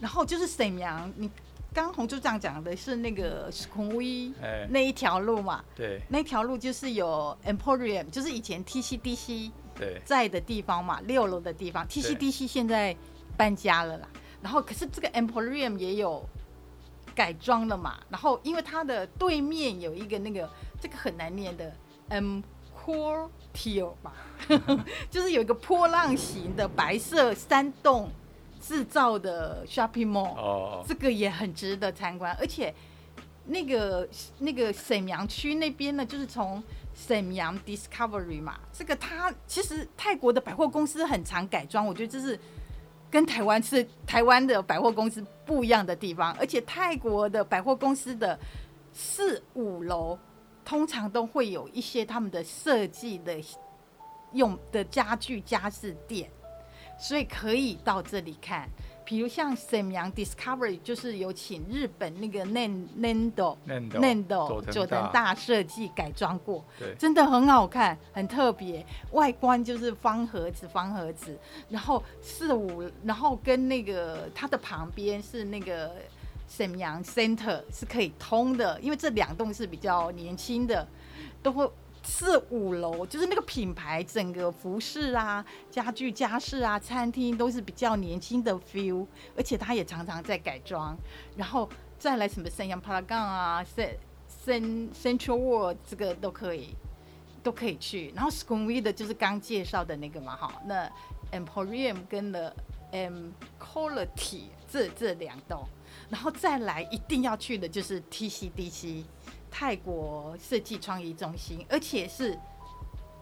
[0.00, 1.30] 然后就是沈阳，你
[1.72, 4.34] 刚洪组长讲的是那个 Sukhumvit
[4.68, 5.64] 那一条路嘛？
[5.74, 6.00] 对。
[6.08, 9.50] 那条路就是有 Emporium，就是以前 TCDC
[10.04, 11.86] 在的地方嘛，六楼的地方。
[11.86, 12.96] TCDC 现在
[13.36, 14.08] 搬家了啦。
[14.42, 16.24] 然后可是这个 Emporium 也有。
[17.14, 20.46] 改装了嘛，然后因为它的对面有一个那个
[20.78, 21.72] 这个很难念的
[22.10, 24.12] Emporium 嘛，
[25.10, 28.10] 就是有一个波浪形的白色山洞
[28.66, 32.36] 制造的 shopping mall，哦，这个也很值得参观。
[32.40, 32.74] 而且
[33.44, 36.62] 那个那个沈阳区那边呢，就是从
[36.94, 42.38] 沈阳 Discovery 嘛，这个它其实泰国的百货公司很常改装，我觉得这是。
[43.08, 48.36] 跟台湾是台湾的百货公司不一样的地方，而且泰国的百货公司的
[48.92, 50.18] 四五楼
[50.64, 53.40] 通常都会有一些他们的设计的
[54.32, 56.28] 用的家具家饰店，
[56.98, 58.68] 所以可以到这里看。
[59.04, 66.64] 比如像沈阳 Discovery，就是有请日本那个 Nendo Nendo 佐藤大设计改装过，
[66.98, 68.84] 真的很好看，很特别。
[69.12, 75.92] 外观就是方盒子，方盒子，然后四五，然后跟那个它的旁边是那个
[76.48, 80.84] 沈阳 Center 是可以通的，因为这两栋是比较年轻的，
[81.44, 81.70] 都会。
[82.06, 89.04] 四五楼就是那个品牌，整个服饰啊、家具家饰啊、餐厅都是比较年轻的 feel，
[89.36, 90.96] 而且它也常常在改装。
[91.36, 93.64] 然后再来什么三阳帕拉冈啊
[94.44, 96.76] ，Cent Central World 这个都可以，
[97.42, 98.12] 都可以去。
[98.14, 100.90] 然后 Sukhumvit 的就是刚介绍的那个嘛，哈，那
[101.32, 102.54] Emporium 跟了
[102.92, 105.66] M Quality 这这两栋，
[106.08, 109.02] 然后再来一定要去的就是 TCDC
[109.58, 112.38] 泰国设计创意中心，而且是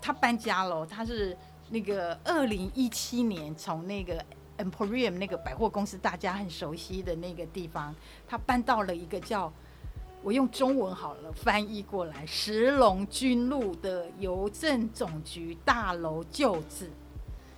[0.02, 1.36] 他搬家了，他是
[1.70, 4.20] 那个二零一七年从那个。
[4.56, 7.92] Emporium 那个百货公司，大家很熟悉的那个地方，
[8.28, 9.52] 他搬到了一个叫
[10.22, 16.88] 我用中文好了翻译过来，石龙军路的邮政总局大楼旧址。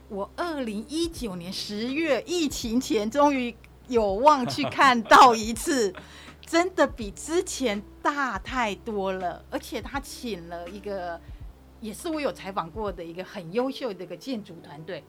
[0.09, 3.55] 我二零一九年十月疫情前终于
[3.89, 5.95] 有望去看到一次，
[6.47, 9.45] 真的比之前大太多了。
[9.51, 11.21] 而且他请了一个，
[11.81, 15.05] 也是我有采访过的一个很优秀的一个建筑团队。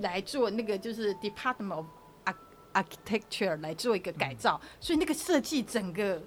[0.00, 1.86] 来做那个就是 Department of
[2.72, 6.20] Architecture 来做一个改造，所以那个设计整个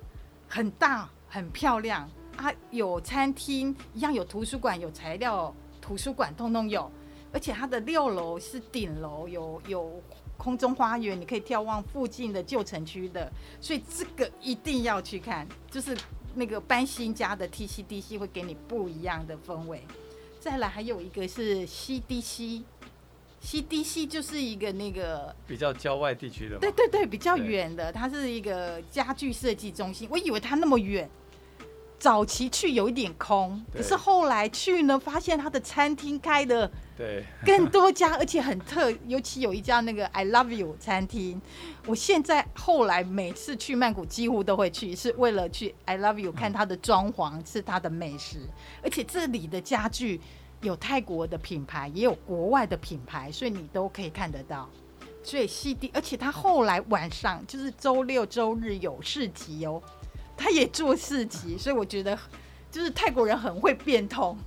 [0.48, 6.89] 很大很漂亮啊，有餐厅一样，有图书馆，有材料图书馆通通有，
[7.34, 10.02] 而且它的六楼是顶楼，有有
[10.38, 15.97] 空中花园，你可以眺望附近的旧城区的，所以这个一定要去看，就是
[16.36, 19.82] 那个搬新家的 TCDC 会给你不一样的氛围。
[20.39, 22.63] 再来还有一个是 CDC。
[23.39, 30.08] CDC 就是一个那个比较郊外地区的，对对对，比较远的，它是一个家具设计中心。
[30.12, 31.08] 我以为它那么远，
[31.99, 41.41] 早期去有一点空，可是后来去呢，发现他的餐厅开的对更多家，而且很特，尤其有一家那个 I Love You 餐厅。
[41.86, 48.47] 我现在后来每次去曼谷几乎都会去，是为了去 I Love You 看它的装潢，吃它的美食，
[48.83, 50.21] 而且这里的家具。
[50.62, 54.67] 有泰国的品牌，也有国外的品牌，所以你都可以看得到。
[55.21, 59.79] 所以西地而且他后来晚上就是周六周日有市集哦，
[60.38, 62.17] 他也做四级，所以我觉得
[62.71, 64.38] 就是泰国人很会变通，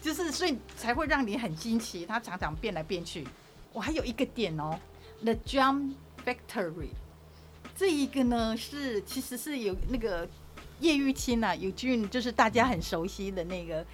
[0.00, 3.26] 就是所以才会让你很惊奇，他常常变来变去。
[3.72, 4.78] 我还有一个点哦
[5.22, 5.92] ，The Drum
[6.24, 6.88] Factory，
[7.76, 10.26] 这一个呢是其实是有那个
[10.80, 13.84] 叶玉卿啊，有俊就是大家很熟悉的那个。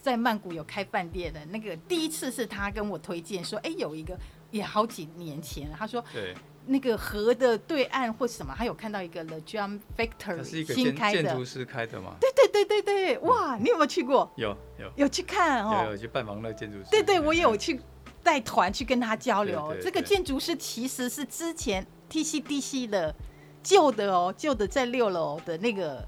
[0.00, 4.16] 在曼谷有开饭店的那个，第一次是他跟我推荐说，哎，有一个
[4.52, 6.34] 也好几年前，他说，对，
[6.68, 12.14] 那个河的对岸或什么，他有看到一个 The Drum Factory 新开的，建筑师开的吗？
[12.20, 14.30] 对对对对对，哇，你有没有去过？
[14.36, 16.84] 有有有去看哦，有有去拜访那个建筑师。
[16.90, 17.80] 对对，我也有去
[18.22, 19.74] 带团去跟他交流。
[19.82, 23.14] 这个建筑师其实是之前 TCDC 的
[23.62, 26.06] 旧的哦，旧的在六楼的那个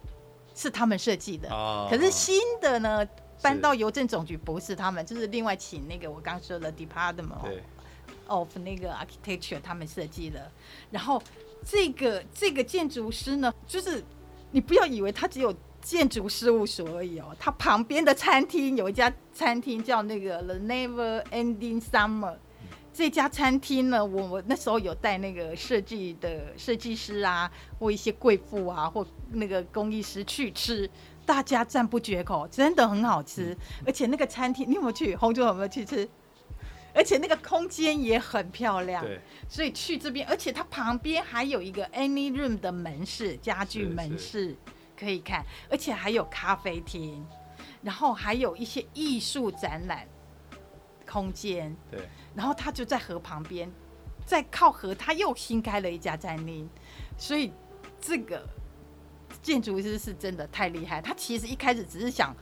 [0.55, 1.49] 是他们设计的，
[1.91, 3.07] 可是新的呢？
[3.43, 7.25] 搬到邮政总局不是他们，就是另外请那个我刚说的 Department
[8.31, 10.51] of 那个 Architecture 他们设计的。
[10.91, 11.23] 然后
[11.65, 14.03] 这个这个建筑师呢，就是
[14.51, 22.37] 你不要以为他只有建筑事务所而已哦，他旁边的餐厅有一家餐厅叫那个 The Never Ending Summer。
[22.93, 30.91] 这家餐厅呢，我我那时候有带那个设计的设计师啊，或一些贵妇啊，或那个工艺师去吃。
[31.25, 35.15] 大家赞不绝口，真的很好吃，而且那个餐厅你有没有去？
[35.15, 36.09] 红猪有没有去吃？
[36.95, 44.57] 而且那个空间也很漂亮，对，所以去这边，而且它旁边还有一个 Any Room 的门市，家具门市
[44.99, 47.27] 可以看，而且还有咖啡厅，
[47.83, 50.07] 然后还有一些艺术展览
[51.07, 52.01] 空间，对，
[52.35, 53.71] 然后它就在河旁边，
[54.25, 56.69] 在靠河，它又新开了一家餐厅，
[57.17, 57.53] 所以
[58.01, 58.45] 这个。
[59.43, 62.35] 建筑师是真的太厉害，他其实一开始只是想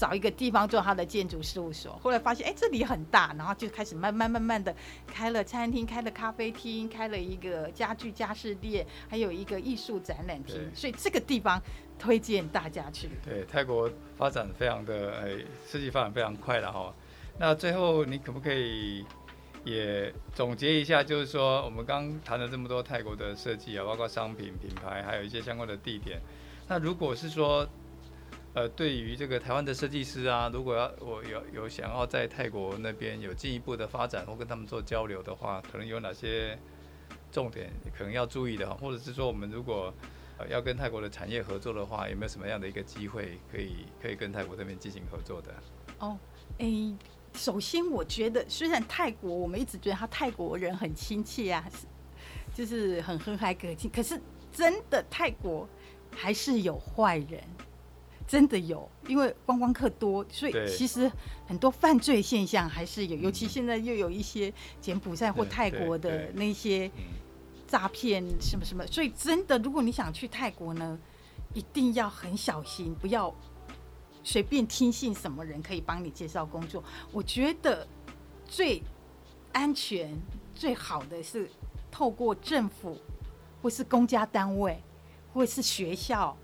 [0.00, 4.74] 找一个地方做他的建筑事务所，后来发现哎、欸、这里很大，然后就开始慢慢慢慢的
[5.06, 11.60] 开了餐厅，开了咖啡厅，开了一个家具家饰店，还有一个艺术展览厅，所以这个地方
[11.98, 13.10] 推荐大家去。
[13.22, 16.94] 对，泰国发展非常的哎，设计发展非常快了哈。
[17.38, 19.04] 那最后你可不可以？
[19.62, 26.18] 也总结一下，就是说，我们刚谈了这么多泰国的设计啊，包括商品品牌，还有一些相关的地点。
[26.66, 27.68] 那如果是说，
[28.52, 36.58] 呃，对于这个台湾的设计师啊，如果要我有有想要在泰国那边有进一步的发展或跟他们做交流的话，可能有哪些
[37.30, 38.76] 重点可能要注意的哈？
[38.80, 39.94] 或者是说，我们如果
[40.48, 45.54] 要跟泰国的产业合作的话，有没有什么样的一个机会可以可以跟泰国这边进行合作的？
[45.98, 46.18] 哦，
[46.58, 46.94] 诶。
[47.32, 51.64] 首先，我觉得虽然泰国，我们一直觉得他泰国人很亲切啊，
[52.52, 54.20] 就是很和蔼可亲，可是
[54.52, 55.64] 真的泰国
[56.10, 57.40] 还是有坏人，
[58.30, 61.10] 真的有，因为观光客多，所以其实
[61.48, 66.88] 很多犯罪现象还是有，尤其现在又有一些柬埔寨或泰国的那些
[67.66, 68.86] 诈骗什么什么。
[68.86, 70.96] 所以真的，如果你想去泰国呢，
[71.54, 73.34] 一定要很小心，不要
[74.22, 76.84] 随便听信什么人可以帮你介绍工作。
[77.10, 77.84] 我觉得
[78.46, 78.80] 最
[79.50, 80.16] 安全、
[80.54, 81.50] 最好的是
[81.90, 82.96] 透过政府
[83.60, 84.80] 或是公家单位
[85.32, 86.36] 或是学校。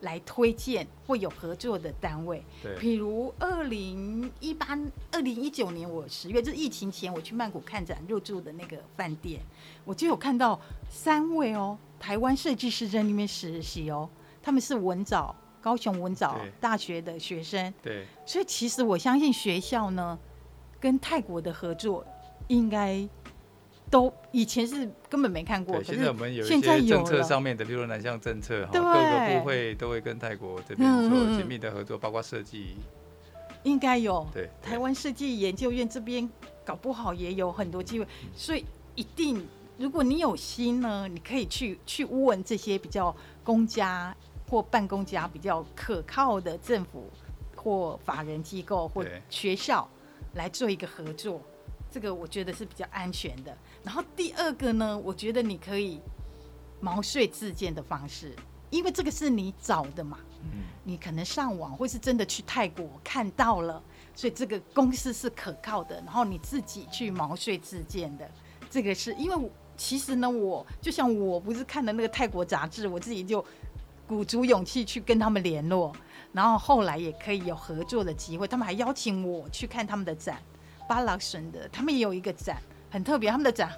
[0.00, 4.78] 来推荐会有合作的单位，对，比如二零一八、
[5.10, 9.40] 二零一九年我十月，就是疫情前我去曼谷看展入住的那个饭店，
[9.84, 14.08] 我就有看到三位哦，台湾设计师在那边实习哦，
[14.42, 20.18] 他们是文藻高雄文藻大学的学生，对，所以其实我相信学校呢
[20.78, 22.06] 跟泰国的合作
[22.46, 23.08] 应该。
[23.90, 32.76] 都以前是根本没看过，现在我们有一些政策上面的，例如南向政策哈，各个部会都会跟泰国这边做紧密的合作，包括设计，
[33.62, 34.26] 应该有。
[34.32, 36.28] 对，台湾设计研究院这边
[36.64, 38.64] 搞不好也有很多机会，所以
[38.94, 39.46] 一定，
[39.78, 44.14] 如果你有心呢，你可以去去问这些比较公家
[44.50, 47.08] 或办公家比较可靠的政府
[47.56, 49.88] 或法人机构或学校
[50.34, 51.40] 来做一个合作。
[51.90, 53.56] 这个我觉得是比较安全的。
[53.84, 56.00] 然后第二个呢，我觉得你可以
[56.80, 58.34] 毛遂自荐的方式，
[58.70, 63.82] 因为这个是你找的嘛，嗯，你可能上网或是真的去泰国看到了，
[64.14, 65.96] 所以这个公司是可靠的。
[66.04, 68.30] 然后你自己去毛遂自荐的，
[68.68, 73.44] 这个是因为其实呢，我就像我不是看的那个泰国杂志，我自己就
[74.06, 75.94] 鼓足勇气去跟他们联络，
[76.32, 80.42] 然后后来也可以有合作的机会，他们还邀请我去看他们的展。
[80.88, 82.56] 巴拉什的，他们也有一个展，
[82.90, 83.30] 很特别。
[83.30, 83.70] 他们的展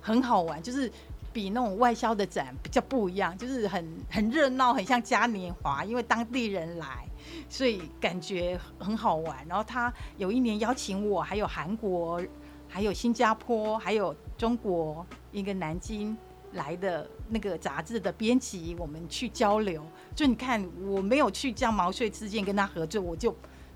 [0.00, 0.90] 很好玩，就是
[1.32, 7.06] 比那种外销的展比较不一样，就是很很热闹，很像嘉年华，因为当地人来，
[7.48, 9.46] 所以感觉很好玩。
[9.48, 12.22] 然后他有一年邀请我，还有韩国，
[12.68, 16.16] 还有新加坡，还有中国一个南京
[16.52, 19.84] 来的那个杂志的编辑，我们去交流。
[20.14, 23.34] 就你看，我没有去这样毛遂自荐跟他合作，我就。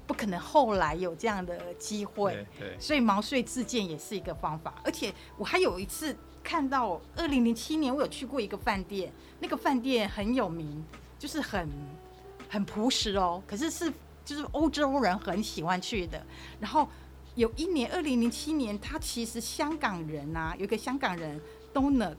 [0.09, 2.46] 不可能后来有这样的机会，
[2.80, 4.74] 所以毛遂自荐也是一个方法。
[4.82, 10.82] 而且我还有一次看到，二零零七年我有去过一个饭店，那个饭店很有名，
[11.18, 11.68] 就是很
[12.48, 13.42] 很朴实哦。
[13.46, 13.92] 可是是
[14.24, 16.24] 就是欧洲人很喜欢去的。
[16.59, 16.88] 然后
[17.34, 21.38] 有一年二零零七年，他其实香港人啊，有一个香港人
[21.74, 22.16] Donald，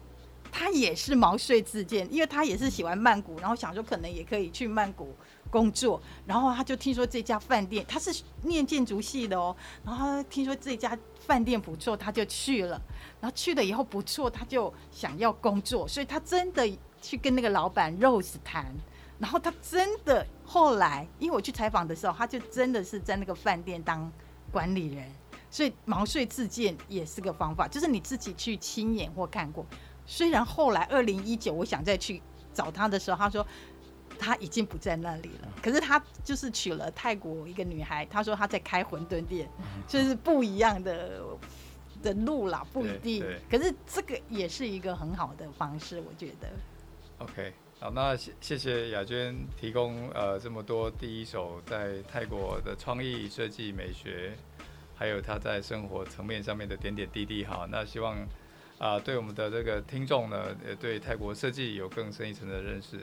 [0.52, 5.16] 他也是毛遂自荐，因为他也是喜欢曼谷，然后想说可能也可以去曼谷。
[5.50, 12.80] 工作，然后他就听说这家饭店，他是念建筑系的哦，然后他听说这家饭店不错，他就去了，
[13.20, 16.70] 然后去了以后不错，他就想要工作，所以他真的
[17.02, 18.72] 去跟那个老板 Rose 谈，
[19.18, 24.12] 然后他真的后来，因为我去采访的时候，他就真的是在那个饭店当
[24.52, 25.12] 管理人，
[25.50, 29.66] 所以毛遂自荐也是个方法，就是你自己去亲眼或看过，
[30.06, 32.22] 虽然后来二零一九我想再去
[32.54, 33.46] 找他的时候，他说。
[34.20, 38.06] 他已经不在那里了，可是他就是娶了泰国一个女孩。
[38.06, 39.50] 他说他在开馄饨店，
[39.88, 41.22] 就是不一样的
[42.04, 43.26] 的路啦，不一定。
[43.50, 46.50] 可是这个也是一个很好的方式，我觉得。
[47.20, 54.34] OK，好，那谢谢谢雅娟提供呃这么多第一手在泰国的创意设计美学，
[54.96, 57.46] 还有他在生活层面上面的点点滴滴。
[57.46, 58.18] 哈，那希望
[58.78, 63.00] 啊、呃、对我们的这个听众呢，也对泰国设计有更深一层的认识。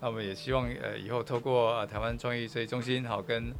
[0.00, 3.52] 那我们也希望，呃，以后透过呃台湾创意设计中心，好跟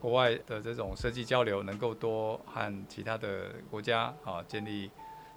[0.00, 4.88] 国外的这种设计交流，能够多和其他的国家，啊建立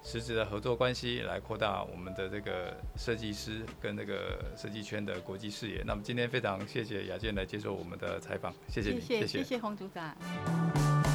[0.04, 5.82] 实质的合作关系，来扩大我们的这个设计师跟这个设计圈的国际视野。
[5.84, 11.11] 那么今天非常谢谢雅健来接受我们的采访，谢谢你，谢谢，谢谢洪组长。